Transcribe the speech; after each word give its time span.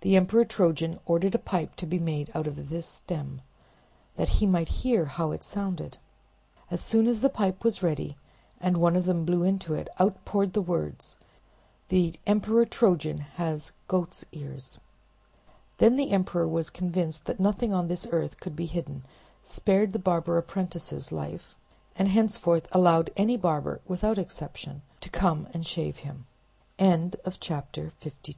The 0.00 0.16
Emperor 0.16 0.44
Trojan 0.44 0.98
ordered 1.06 1.36
a 1.36 1.38
pipe 1.38 1.76
to 1.76 1.86
be 1.86 2.00
made 2.00 2.28
out 2.34 2.48
of 2.48 2.70
this 2.70 2.88
stem, 2.88 3.40
that 4.16 4.28
he 4.40 4.46
might 4.46 4.66
hear 4.82 5.04
how 5.04 5.30
it 5.30 5.44
sounded. 5.44 5.98
As 6.72 6.80
soon 6.80 7.06
as 7.06 7.20
the 7.20 7.28
pipe 7.28 7.62
was 7.62 7.80
ready, 7.80 8.16
and 8.60 8.78
one 8.78 8.96
of 8.96 9.04
them 9.04 9.24
blew 9.24 9.44
into 9.44 9.74
it, 9.74 9.88
out 10.00 10.24
poured 10.24 10.54
the 10.54 10.60
words: 10.60 11.16
"The 11.88 12.18
Emperor 12.26 12.64
Trojan 12.66 13.18
has 13.36 13.70
goat's 13.86 14.24
ears!" 14.32 14.80
Then 15.78 15.94
the 15.94 16.10
emperor 16.10 16.48
was 16.48 16.68
convinced 16.68 17.26
that 17.26 17.38
nothing 17.38 17.72
on 17.72 17.86
this 17.86 18.08
earth 18.10 18.40
could 18.40 18.56
be 18.56 18.66
hidden, 18.66 19.04
spared 19.44 19.92
the 19.92 20.00
barber 20.00 20.36
apprentices 20.36 21.12
life, 21.12 21.54
and 21.94 22.08
henceforth 22.08 22.66
allowed 22.72 23.12
any 23.16 23.36
barber, 23.36 23.80
without 23.86 24.18
exception, 24.18 24.82
to 25.00 25.08
come 25.08 25.46
and 25.54 25.64
shave 25.64 25.98
him. 25.98 26.26
THE 26.76 27.16
MAI 27.22 28.34